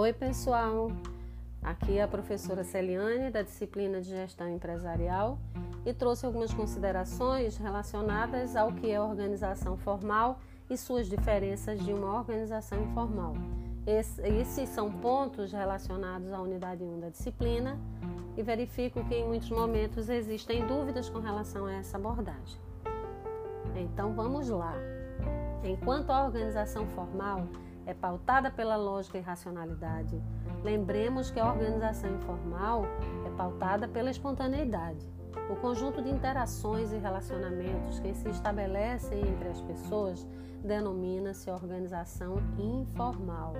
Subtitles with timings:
[0.00, 0.90] Oi, pessoal.
[1.62, 5.38] Aqui é a professora Celiane, da disciplina de Gestão Empresarial,
[5.84, 10.40] e trouxe algumas considerações relacionadas ao que é organização formal
[10.70, 13.34] e suas diferenças de uma organização informal.
[13.86, 17.78] Esses são pontos relacionados à unidade 1 da disciplina
[18.38, 22.58] e verifico que em muitos momentos existem dúvidas com relação a essa abordagem.
[23.76, 24.72] Então vamos lá.
[25.62, 27.46] Enquanto a organização formal
[27.90, 30.20] é pautada pela lógica e racionalidade.
[30.62, 32.84] Lembremos que a organização informal
[33.26, 35.08] é pautada pela espontaneidade.
[35.50, 40.26] O conjunto de interações e relacionamentos que se estabelecem entre as pessoas
[40.62, 43.54] denomina-se organização informal,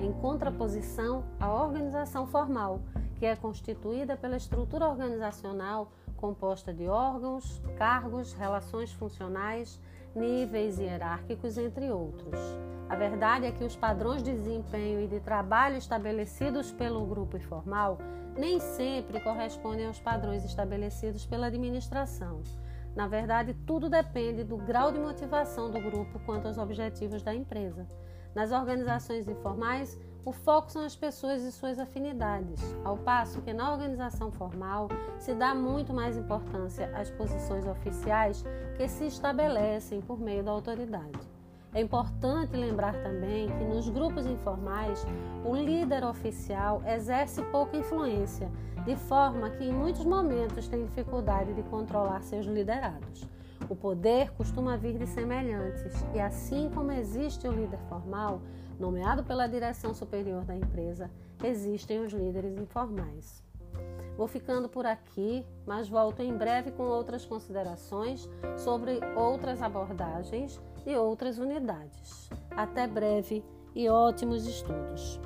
[0.00, 2.80] em contraposição à organização formal,
[3.16, 9.78] que é constituída pela estrutura organizacional composta de órgãos, cargos, relações funcionais,
[10.14, 12.38] níveis hierárquicos, entre outros.
[12.88, 17.98] A verdade é que os padrões de desempenho e de trabalho estabelecidos pelo grupo informal
[18.36, 22.42] nem sempre correspondem aos padrões estabelecidos pela administração.
[22.94, 27.86] Na verdade, tudo depende do grau de motivação do grupo quanto aos objetivos da empresa.
[28.34, 33.72] Nas organizações informais, o foco são as pessoas e suas afinidades, ao passo que na
[33.72, 34.88] organização formal
[35.18, 38.44] se dá muito mais importância às posições oficiais
[38.76, 41.33] que se estabelecem por meio da autoridade.
[41.74, 45.04] É importante lembrar também que nos grupos informais
[45.44, 48.48] o líder oficial exerce pouca influência,
[48.84, 53.28] de forma que em muitos momentos tem dificuldade de controlar seus liderados.
[53.68, 58.40] O poder costuma vir de semelhantes, e assim como existe o líder formal,
[58.78, 61.10] nomeado pela direção superior da empresa,
[61.42, 63.42] existem os líderes informais.
[64.16, 70.94] Vou ficando por aqui, mas volto em breve com outras considerações sobre outras abordagens e
[70.94, 72.30] outras unidades.
[72.50, 75.18] Até breve e ótimos estudos!